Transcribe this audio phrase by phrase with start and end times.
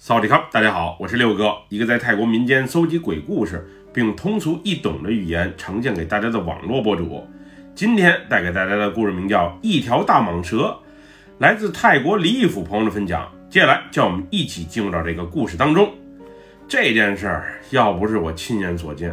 [0.00, 7.26] 扫地卡，大家好，我是六哥，一个在泰国民间搜集鬼故事，并通俗易懂的语言呈现给大家的网络博主。
[7.74, 10.56] 今天带给大家的故事名叫《一条大蟒蛇》，
[11.38, 13.28] 来自泰国李义府朋友的分享。
[13.50, 15.92] 接下来，叫我们一起进入到这个故事当中。
[16.68, 19.12] 这件事儿要不是我亲眼所见，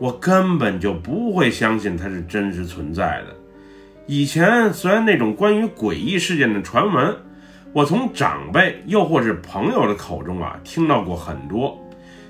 [0.00, 3.36] 我根本就不会相信它是真实存在的。
[4.08, 7.16] 以前虽然那种关于诡异事件的传闻，
[7.74, 11.76] 我从长辈又或是朋友的口中啊听到过很多，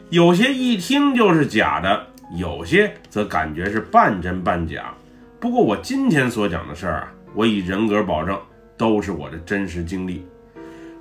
[0.08, 4.94] 有些一听就是假的，有些则感觉是半真半假。
[5.38, 8.40] 不过我今天所讲的事儿啊，我以人格保证，
[8.78, 10.26] 都是我的真实经历。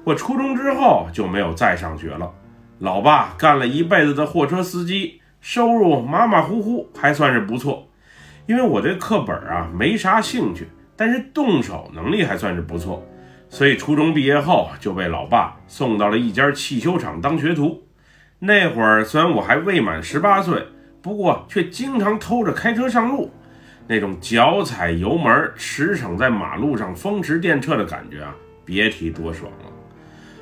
[0.04, 2.30] 我初中之后就没有再上学了。
[2.80, 7.88] 老爸干了一辈子的货车司机，收入马马虎虎，还算是不错。
[8.46, 10.68] 因为我对课本啊没啥兴趣，
[10.98, 13.02] 但是动手能力还算是不错，
[13.54, 17.84] 所以初中毕业后就被老爸送到了一家汽修厂当学徒。
[18.40, 20.66] 那会儿虽然我还未满十八岁，
[21.04, 23.32] 不过却经常偷着开车上路，
[23.88, 28.34] 那种脚踩油门驰骋在马路上风驰电掣的感觉啊，
[28.66, 29.72] 别提多爽了。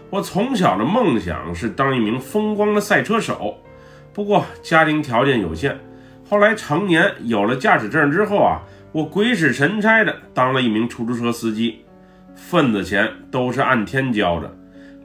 [0.10, 3.58] 我从小的梦想是当一名风光的赛车手，
[4.14, 5.78] 不过家庭条件有限。
[6.30, 8.62] 后来成年有了驾驶证之后啊，
[8.94, 11.84] 我鬼使神差的当了一名出租车司机，
[12.50, 14.54] 份子钱都是按天交的，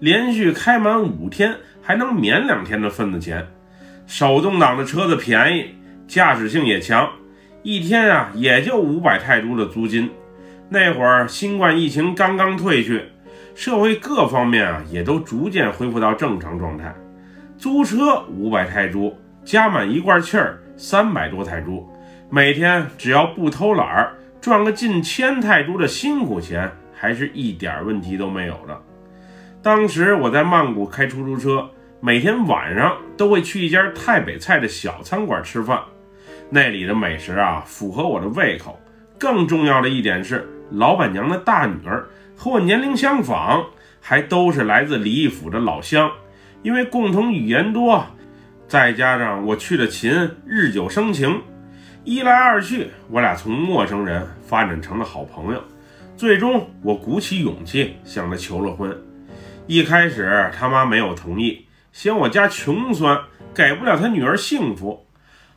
[0.00, 3.46] 连续开满五天还能免两天的份子钱。
[4.06, 5.74] 手动挡的车子便宜，
[6.08, 7.08] 驾驶性也强，
[7.62, 10.10] 一天啊也就五百泰铢的租金。
[10.68, 13.04] 那会儿新冠疫情刚刚退去。
[13.54, 16.94] 社会各方面啊，也都逐渐恢复到正常状态。
[17.56, 19.14] 租车五百泰铢，
[19.44, 21.86] 加满一罐气儿三百多泰铢，
[22.28, 26.70] 每天只要不偷懒儿，赚个近千泰铢的辛苦钱，
[27.06, 28.76] 还是一点问题都没有的。
[29.62, 35.80] 当时我在曼谷开出租车，每天晚上都会去一家泰北菜的小餐馆吃饭，
[36.50, 38.80] 那里的美食啊符合我的胃口。
[39.20, 42.04] 更重要的一点是，老板娘的大女儿。
[42.34, 43.64] 和我年龄相仿，
[44.00, 46.10] 还都是来自李义府的老乡，
[46.64, 48.04] 因为共同语言多，
[48.66, 50.10] 再加上我去的勤，
[50.44, 51.40] 日久生情，
[52.02, 55.62] 一来二去，我俩从陌生人发展成了好朋友。
[56.16, 58.96] 最终，我鼓起勇气向她求了婚。
[59.66, 63.20] 一开始，他妈没有同意，嫌我家穷酸，
[63.54, 65.06] 给不了他女儿幸福。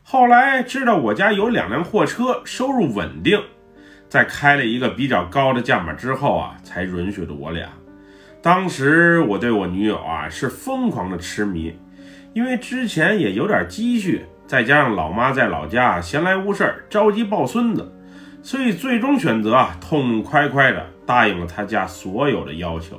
[0.03, 3.41] 后来知道我家有两辆货车，收入稳定。
[4.09, 7.69] 在开了一个比较高的价码之后啊，才允许了我俩。
[8.41, 11.73] 当时我对我女友啊是疯狂的痴迷，
[12.33, 17.89] 因为之前也有点积蓄，再加上老妈在老家闲来无事着急抱孙子，
[18.41, 22.97] 所以最终选择啊痛痛快快的答应了他家所有的要求。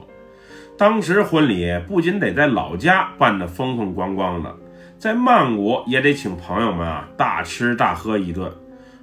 [0.77, 4.55] 当时婚礼不仅得在老家办得风风光光的，
[4.99, 8.51] 在曼谷也得请朋友们啊大吃大喝一顿。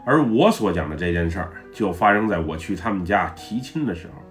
[0.05, 4.23] 而我所讲的这件事儿，就发生在我去他们家提亲的时候。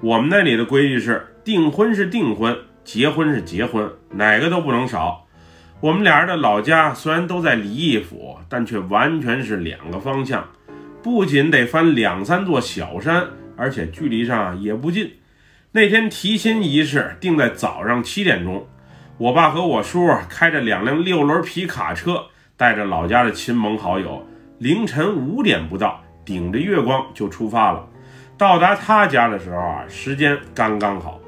[0.00, 5.26] 我们那里的规矩是，订婚是订婚，结婚是结婚，哪个都不能少。
[5.80, 10.42] 我们俩人的老家虽然都在李义府，但却完全是两个方向，
[11.04, 13.26] 不仅得翻两三座小山，
[13.58, 15.12] 而且距离上也不近。
[15.72, 18.66] 那天提亲仪式定在早上七点钟，
[19.18, 22.24] 我爸和我叔开着两辆六轮皮卡车，
[22.56, 24.26] 带着老家的亲朋好友。
[24.56, 27.86] 凌晨五点不到，顶着月光就出发了。
[28.38, 31.20] 到达他家的时候啊，时间刚刚好。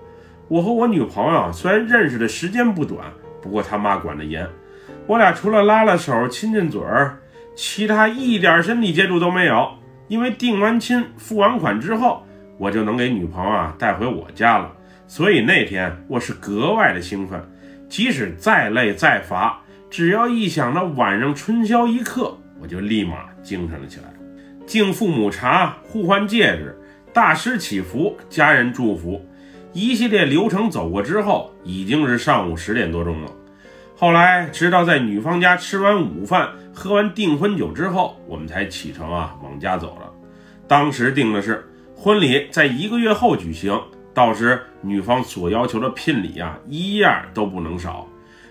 [0.49, 3.13] 我和我女朋友虽然认识的时间不短，
[3.43, 4.49] 不过他妈管得严，
[5.07, 7.19] 我俩除了拉拉手、亲亲嘴儿，
[7.57, 9.69] 其他一点身体接触都没有。
[10.09, 12.25] 因为定完亲、付完款之后，
[12.59, 14.71] 我就能给女朋友啊带回我家了，
[15.09, 17.43] 所以那天我是格外的兴奋。
[17.89, 22.39] 即使再累再乏，只要一想到晚上春宵一刻。
[22.61, 24.05] 我就立马精神了起来，
[24.65, 26.79] 敬父母茶，互换戒指，
[27.13, 29.25] 大师祈福，家人祝福，
[29.73, 33.31] 一系列流程走过之后，已经是上午十点多钟了。
[33.99, 40.13] 后来，直到在女方家吃完午饭，喝完订婚酒之后，我们才启程啊，往家走了。
[40.69, 41.67] 当时定的是
[41.97, 43.81] 婚礼在一个月后举行，
[44.13, 48.07] 到时女方所要求的聘礼啊，一样都不能少。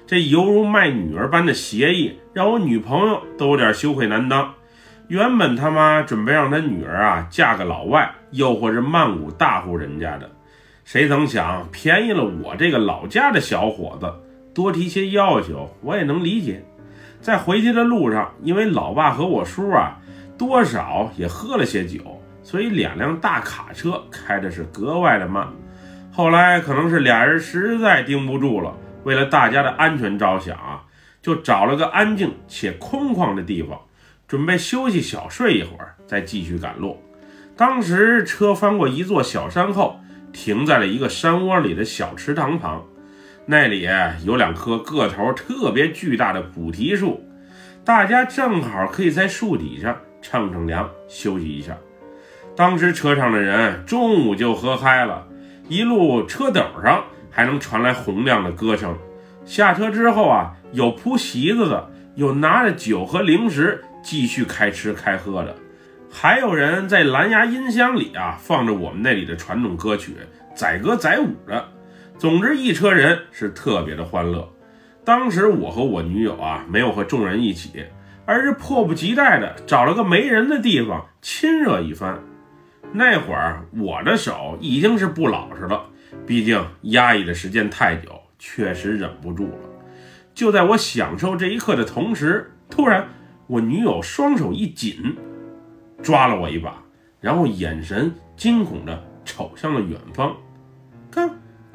[0.08, 4.52] 这犹如卖女儿般的协议，让我女朋友都有点羞愧难当。
[5.10, 10.28] 原本他妈准备让他女儿啊嫁个老外，又或是曼谷大户人家的，
[10.84, 14.12] 谁曾想便宜了我这个老家的小伙子，
[14.56, 16.66] 多提些要求我也能理解。
[17.22, 20.00] 在回去的路上，因为老爸和我叔啊
[20.38, 22.00] 多少也喝了些酒，
[22.42, 25.48] 所以两辆大卡车开的是格外的慢。
[26.12, 28.74] 后来可能是俩人实在盯不住了。
[29.04, 30.84] 为了大家的安全着想啊，
[31.22, 33.80] 就找了个安静且空旷的地方，
[34.28, 37.00] 准备休息小睡一会儿，再继续赶路。
[37.58, 40.00] 当时车翻过一座小山后，
[40.34, 42.84] 停在了一个山窝里的小池塘旁，
[43.48, 43.88] 那里
[44.24, 47.24] 有两棵个头特别巨大的菩提树，
[47.84, 51.78] 大家正好可以在树底下乘乘凉，休息一下。
[52.56, 55.28] 当时车上的人中午就喝嗨了。
[55.68, 58.98] 一路车斗上还能传来洪亮的歌声，
[59.46, 65.56] 下车之后啊，有铺席子的，有拿着酒和零食继续开吃开喝的，
[66.12, 70.16] 还有人在蓝牙音箱里啊放着我们那里的传统歌曲，
[70.56, 71.75] 载歌载舞的。
[72.18, 74.50] 总之，一车人是特别的欢乐。
[75.04, 77.86] 当时我和我女友啊没有和众人一起，
[78.26, 82.20] 而是迫不及待的找了个没人的地方亲热一番。
[82.94, 85.90] 那会儿我的手已经是不老实了，
[86.26, 88.10] 毕竟压抑的时间太久，
[88.40, 89.70] 确实忍不住了。
[90.34, 93.08] 就在我享受这一刻的同时，突然
[93.48, 95.16] 我女友双手一紧，
[96.02, 96.82] 抓了我一把，
[97.20, 100.36] 然后眼神惊恐地瞅向了远方。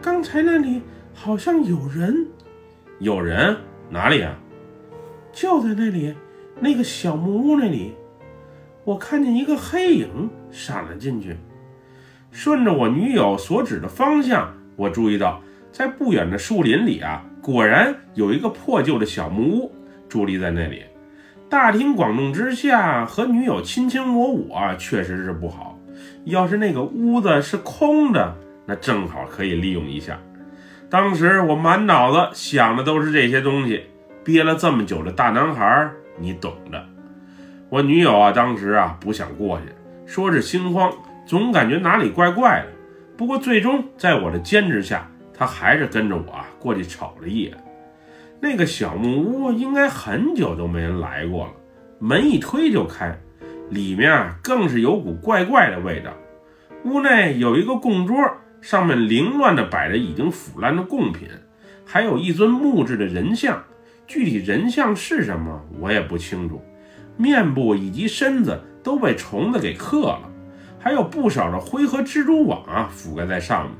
[0.03, 0.83] 刚刚才那里
[1.15, 2.27] 好像有人，
[2.99, 3.57] 有人
[3.89, 4.37] 哪里啊？
[5.33, 6.15] 就在那里，
[6.61, 7.95] 那个小木屋那里。
[8.85, 11.39] 我看见一个黑影闪了进去，
[12.31, 15.41] 顺着我女友所指的方向，我注意到
[15.73, 19.73] 在不远的树林里啊，果然有一个破旧的小木屋
[20.07, 20.83] 伫立在那里。
[21.49, 25.79] 大庭广众之下和女友卿卿我我啊，确实是不好。
[26.25, 28.37] 要是那个屋子是空的，
[28.71, 30.17] 那正好可以利用一下。
[30.89, 33.87] 当时我满脑子想的都是这些东西，
[34.23, 35.91] 憋了这么久的大男孩，
[36.21, 36.81] 你懂的。
[37.69, 39.65] 我女友啊，当时啊不想过去，
[40.07, 40.93] 说是心慌，
[41.27, 42.69] 总感觉哪里怪怪的。
[43.17, 47.57] 不过最终在我的坚持下，她还是跟着我啊过去瞅了一眼。
[48.41, 51.53] 那个小木屋应该很久都没人来过了，
[51.99, 53.19] 门一推就开，
[53.69, 56.13] 里面啊更是有股怪怪的味道。
[56.85, 58.17] 屋内有一个供桌，
[58.61, 61.29] 上面凌乱地摆着已经腐烂的贡品，
[61.85, 63.63] 还有一尊木质的人像。
[64.07, 66.61] 具体人像是什么，我也不清楚。
[67.17, 70.29] 面部以及身子都被虫子给刻了，
[70.79, 73.75] 还有不少的灰和蜘蛛网啊覆盖在上面。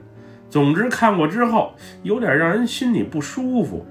[0.49, 3.87] 总之看过之后，有点让人心里不舒服。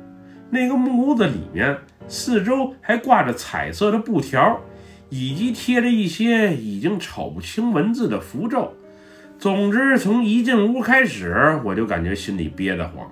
[0.49, 1.77] 那个木屋子里面，
[2.07, 4.59] 四周还挂着彩色的布条，
[5.09, 8.73] 以及贴着一些已经瞅不清文字的符咒。
[9.39, 13.09] 总之，从一进屋开始，我就感觉心里憋得慌。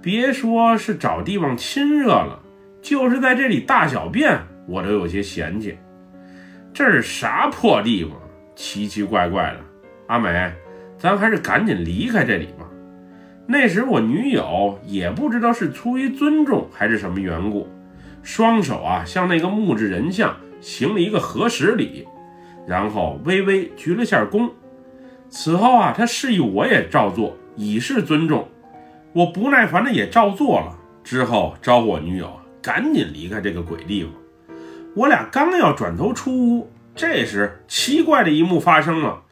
[0.00, 2.40] 别说是找地方亲热了，
[2.80, 4.38] 就是在这里大小便。
[4.66, 5.76] 我都有些嫌弃，
[6.72, 8.12] 这是啥破地方，
[8.56, 9.60] 奇奇怪怪的。
[10.06, 10.50] 阿美，
[10.96, 12.66] 咱还是赶紧离开这里吧。
[13.46, 17.68] 那时我女友也不知道是出于尊重还是什么缘故，
[18.22, 22.08] 双手啊向那个木质人像行了一个合十礼，
[22.66, 24.48] 然后微微鞠了下躬。
[25.30, 28.48] 此后啊，他示意我也照做，以示尊重。
[29.12, 34.12] 我不耐烦的也照做了，之后招呼我女友赶紧离开这个鬼地方。
[34.96, 39.22] 我俩刚要转头出屋，这时奇怪的一幕发生了。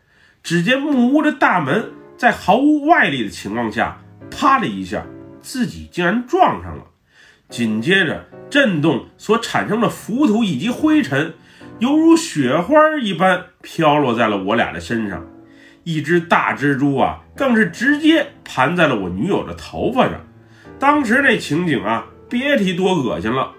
[0.43, 4.01] 只见木屋的大门在毫无外力的情况下，
[4.31, 5.05] 啪的一下，
[5.41, 6.85] 自己竟然撞上了。
[7.49, 11.35] 紧接着，震动所产生的浮土以及灰尘，
[11.81, 15.27] 犹如雪花一般飘落在了我俩的身上。
[15.91, 20.21] 一只大蜘蛛啊，更是直接盘在了我女友的头发上。
[20.79, 23.53] 当时那情景啊，别提多恶心了。